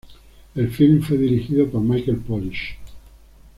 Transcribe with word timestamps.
El 0.55 0.71
film 0.71 1.03
fue 1.03 1.15
dirigido 1.19 1.69
por 1.69 1.79
Michael 1.81 2.17
Polish. 2.21 2.75